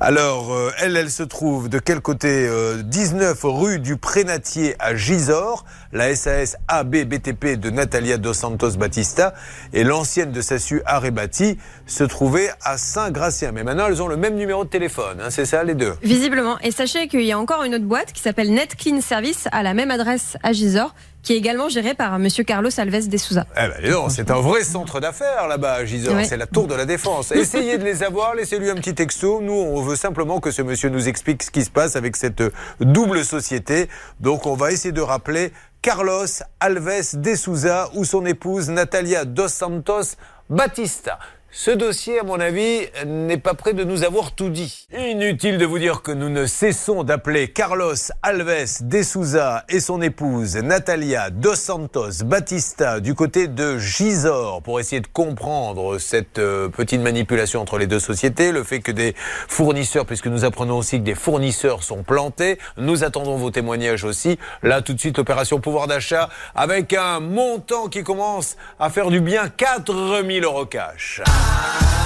Alors, 0.01 0.53
euh, 0.53 0.71
elle, 0.81 0.97
elle 0.97 1.11
se 1.11 1.23
trouve 1.23 1.69
de 1.69 1.79
quel 1.79 2.01
côté 2.01 2.29
Euh, 2.49 2.83
19 2.83 3.39
rue 3.45 3.79
du 3.79 3.97
Prénatier 3.97 4.75
à 4.81 4.97
Gisors, 4.97 5.65
la 5.93 6.15
SAS 6.17 6.57
AB 6.67 7.05
BTP 7.05 7.57
de 7.61 7.71
Natalia 7.71 8.19
Dos 8.19 8.35
Santos 8.35 8.73
Batista 8.77 9.33
et 9.73 9.85
l'ancienne 9.85 10.33
de 10.33 10.41
Sassu 10.41 10.83
Arebati 10.87 11.57
se 11.87 12.03
trouvait 12.05 12.51
à 12.65 12.79
Saint-Gratien. 12.79 13.53
Mais 13.53 13.63
maintenant, 13.63 13.87
elles 13.87 14.03
ont 14.03 14.09
le 14.09 14.17
même 14.17 14.35
numéro 14.35 14.65
de 14.65 14.71
téléphone, 14.71 15.21
hein, 15.21 15.31
c'est 15.31 15.47
ça 15.47 15.63
les 15.63 15.75
deux? 15.75 15.95
Visiblement. 16.03 16.59
Et 16.61 16.71
sachez 16.73 17.07
qu'il 17.07 17.23
y 17.23 17.33
a 17.33 17.39
encore 17.39 17.63
une 17.63 17.75
autre 17.75 17.85
boîte 17.85 18.13
qui 18.13 18.23
s'appelle 18.23 18.53
Net 18.53 18.75
Clean 18.77 19.01
Service 19.01 19.47
à 19.53 19.63
la 19.63 19.75
même 19.75 19.91
adresse 19.93 20.37
à 20.43 20.53
Gisors, 20.53 20.95
qui 21.23 21.35
est 21.35 21.37
également 21.37 21.69
gérée 21.69 21.95
par 21.95 22.19
Monsieur 22.19 22.45
Carlos 22.45 22.71
Alves 22.77 23.09
de 23.09 23.17
Souza. 23.17 23.47
Eh 23.57 23.69
ben, 23.69 23.91
donc, 23.91 24.11
c'est 24.11 24.31
un 24.31 24.41
vrai 24.41 24.65
centre 24.65 25.01
d'affaires 25.01 25.47
là-bas 25.49 25.75
à 25.75 25.85
Gisors. 25.85 26.15
Ouais. 26.15 26.25
C'est 26.25 26.37
la 26.37 26.47
tour 26.47 26.67
de 26.67 26.75
la 26.75 26.85
défense. 26.85 27.33
Essayez 27.33 27.79
de 27.79 27.85
les 27.85 28.03
avoir, 28.03 28.35
laissez-lui 28.35 28.71
un 28.71 28.75
petit 28.75 28.95
texto. 28.95 29.41
Nous, 29.41 29.53
on 29.53 29.83
veut 29.83 29.97
simplement 29.97 30.41
que 30.41 30.51
ce 30.51 30.63
monsieur 30.63 30.89
nous 30.89 31.09
explique 31.09 31.43
ce 31.43 31.51
qui 31.51 31.65
se 31.65 31.71
passe 31.71 31.97
avec 31.97 32.17
cette 32.17 32.43
double 32.81 33.25
société. 33.25 33.89
Donc, 34.21 34.47
on 34.47 34.55
va 34.55 34.73
essayer 34.73 34.93
de 34.93 35.01
rappeler 35.01 35.53
Carlos 35.81 36.27
Alves 36.61 37.21
de 37.21 37.35
Souza 37.35 37.91
ou 37.95 38.05
son 38.05 38.27
épouse 38.27 38.69
Natalia 38.69 39.25
Dos 39.25 39.49
Santos 39.49 40.17
Batista. 40.49 41.19
Ce 41.55 41.71
dossier, 41.71 42.19
à 42.19 42.23
mon 42.23 42.41
avis, 42.41 42.81
n'est 43.05 43.37
pas 43.37 43.53
prêt 43.53 43.75
de 43.75 43.85
nous 43.85 44.05
avoir 44.05 44.33
tout 44.33 44.49
dit. 44.49 44.89
Inutile 44.97 45.59
de 45.59 45.67
vous 45.67 45.79
dire 45.79 46.01
que 46.01 46.11
nous 46.11 46.31
ne 46.31 46.47
cessons 46.47 47.05
d'appeler 47.05 47.49
Carlos 47.49 47.93
Alves 48.23 48.79
de 48.81 49.03
Souza 49.03 49.63
et 49.69 49.79
son 49.79 50.01
épouse 50.01 50.57
Natalia 50.57 51.29
Dos 51.29 51.55
Santos 51.55 52.25
Batista 52.25 53.01
du 53.01 53.15
côté 53.15 53.49
de 53.49 53.77
Gisors 53.77 54.63
pour 54.63 54.81
essayer 54.81 55.03
de 55.03 55.07
comprendre 55.07 55.99
cette 55.99 56.39
euh, 56.39 56.71
petite 56.71 57.03
manipulation 57.03 57.61
entre 57.61 57.77
les 57.77 57.87
deux 57.87 58.01
sociétés, 58.01 58.51
le 58.51 58.65
fait 58.65 58.81
que 58.81 58.91
des 58.91 59.15
fournisseurs, 59.47 60.07
puisque 60.07 60.29
nous 60.29 60.47
apprenons 60.47 60.79
aussi 60.79 61.01
que 61.01 61.05
des 61.05 61.15
fournisseurs 61.15 61.83
sont 61.83 62.03
plantés, 62.03 62.59
nous 62.79 63.05
attendons 63.05 63.37
vos 63.37 63.51
témoignages 63.51 64.05
aussi. 64.05 64.39
Là, 64.63 64.81
tout 64.81 64.95
de 64.95 65.01
suite, 65.01 65.19
l'opération 65.19 65.61
pouvoir 65.61 65.87
d'achat 65.87 66.31
avec 66.55 66.95
un 66.95 67.21
montant 67.21 67.89
qui 67.89 68.03
commence 68.03 68.57
à 68.81 68.89
faire 68.89 69.11
du 69.11 69.21
bien 69.21 69.51
4000 69.51 70.45
euros 70.45 70.65
cash. 70.65 71.21
Alors, 71.43 72.02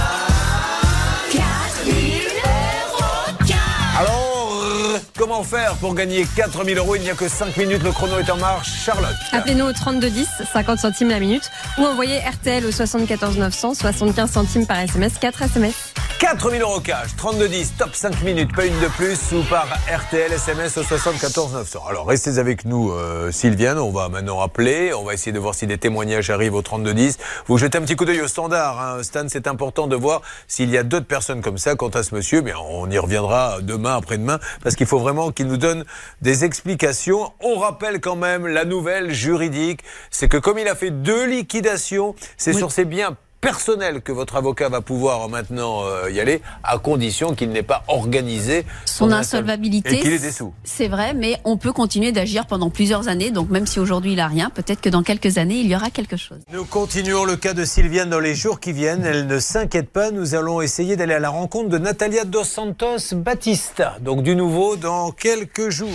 comment 5.16 5.42
faire 5.42 5.74
pour 5.76 5.94
gagner 5.94 6.26
4000 6.36 6.78
euros? 6.78 6.96
Il 6.96 7.02
n'y 7.02 7.10
a 7.10 7.14
que 7.14 7.28
5 7.28 7.56
minutes, 7.56 7.82
le 7.82 7.92
chrono 7.92 8.18
est 8.18 8.30
en 8.30 8.36
marche. 8.36 8.68
Charlotte. 8.84 9.16
Appelez-nous 9.32 9.66
au 9.66 9.72
3210, 9.72 10.28
50 10.52 10.78
centimes 10.78 11.10
la 11.10 11.20
minute, 11.20 11.50
ou 11.78 11.84
envoyez 11.84 12.18
RTL 12.18 12.64
au 12.64 12.70
74 12.70 13.38
900, 13.38 13.74
75 13.74 14.30
centimes 14.30 14.66
par 14.66 14.78
SMS, 14.78 15.18
4 15.18 15.42
SMS. 15.42 15.74
4000 16.18 16.62
euros 16.62 16.80
cash, 16.80 17.14
32-10, 17.16 17.76
top 17.76 17.94
5 17.94 18.22
minutes, 18.22 18.54
pas 18.54 18.64
une 18.64 18.78
de 18.80 18.86
plus, 18.86 19.18
ou 19.32 19.42
par 19.50 19.66
RTL 19.86 20.32
SMS 20.32 20.78
au 20.78 20.82
74 20.82 21.52
900. 21.52 21.82
Alors 21.90 22.06
restez 22.06 22.38
avec 22.38 22.64
nous, 22.64 22.90
euh, 22.90 23.30
Sylviane, 23.30 23.78
on 23.78 23.90
va 23.90 24.08
maintenant 24.08 24.40
appeler, 24.40 24.94
on 24.94 25.04
va 25.04 25.12
essayer 25.12 25.32
de 25.32 25.38
voir 25.38 25.54
si 25.54 25.66
des 25.66 25.76
témoignages 25.76 26.30
arrivent 26.30 26.54
au 26.54 26.62
32-10. 26.62 27.18
Vous 27.48 27.58
jetez 27.58 27.76
un 27.76 27.82
petit 27.82 27.96
coup 27.96 28.06
d'œil 28.06 28.22
au 28.22 28.28
standard, 28.28 28.80
hein. 28.80 29.02
Stan, 29.02 29.26
c'est 29.28 29.46
important 29.46 29.88
de 29.88 29.96
voir 29.96 30.22
s'il 30.48 30.70
y 30.70 30.78
a 30.78 30.82
d'autres 30.82 31.06
personnes 31.06 31.42
comme 31.42 31.58
ça. 31.58 31.74
Quant 31.74 31.90
à 31.90 32.02
ce 32.02 32.14
monsieur, 32.14 32.40
bien, 32.40 32.56
on 32.70 32.90
y 32.90 32.98
reviendra 32.98 33.58
demain, 33.60 33.96
après-demain, 33.96 34.38
parce 34.62 34.74
qu'il 34.74 34.86
faut 34.86 34.98
vraiment 35.06 35.30
qu'il 35.30 35.46
nous 35.46 35.56
donne 35.56 35.84
des 36.20 36.44
explications. 36.44 37.32
On 37.40 37.58
rappelle 37.58 38.00
quand 38.00 38.16
même 38.16 38.48
la 38.48 38.64
nouvelle 38.64 39.12
juridique, 39.12 39.82
c'est 40.10 40.26
que 40.26 40.36
comme 40.36 40.58
il 40.58 40.66
a 40.66 40.74
fait 40.74 40.90
deux 40.90 41.26
liquidations, 41.26 42.16
c'est 42.36 42.52
sur 42.52 42.72
ses 42.72 42.84
biens 42.84 43.16
personnels 43.50 44.00
que 44.02 44.10
votre 44.10 44.34
avocat 44.34 44.68
va 44.68 44.80
pouvoir 44.80 45.28
maintenant 45.28 45.84
euh, 45.84 46.10
y 46.10 46.18
aller, 46.18 46.42
à 46.64 46.78
condition 46.78 47.32
qu'il 47.36 47.50
n'ait 47.50 47.62
pas 47.62 47.84
organisé 47.86 48.66
Son 48.86 49.10
insol- 49.10 49.18
insolvabilité. 49.18 49.98
Et 49.98 50.00
qu'il 50.00 50.12
ait 50.12 50.18
des 50.18 50.32
sous. 50.32 50.52
C'est 50.64 50.88
vrai, 50.88 51.14
mais 51.14 51.38
on 51.44 51.56
peut 51.56 51.72
continuer 51.72 52.10
d'agir 52.10 52.46
pendant 52.48 52.70
plusieurs 52.70 53.06
années. 53.06 53.30
Donc 53.30 53.48
même 53.48 53.66
si 53.66 53.78
aujourd'hui 53.78 54.14
il 54.14 54.20
a 54.20 54.26
rien, 54.26 54.50
peut-être 54.50 54.80
que 54.80 54.88
dans 54.88 55.04
quelques 55.04 55.38
années 55.38 55.60
il 55.60 55.68
y 55.68 55.76
aura 55.76 55.90
quelque 55.90 56.16
chose. 56.16 56.38
Nous 56.52 56.64
continuons 56.64 57.24
le 57.24 57.36
cas 57.36 57.54
de 57.54 57.64
Sylviane 57.64 58.10
dans 58.10 58.18
les 58.18 58.34
jours 58.34 58.58
qui 58.58 58.72
viennent. 58.72 59.04
Elle 59.06 59.28
ne 59.28 59.38
s'inquiète 59.38 59.90
pas. 59.90 60.10
Nous 60.10 60.34
allons 60.34 60.60
essayer 60.60 60.96
d'aller 60.96 61.14
à 61.14 61.20
la 61.20 61.30
rencontre 61.30 61.68
de 61.68 61.78
Natalia 61.78 62.24
Dos 62.24 62.42
Santos 62.42 63.14
Batista. 63.14 63.96
Donc 64.00 64.24
du 64.24 64.34
nouveau 64.34 64.74
dans 64.74 65.12
quelques 65.12 65.70
jours. 65.70 65.86